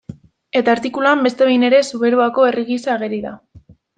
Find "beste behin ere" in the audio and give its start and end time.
1.27-1.83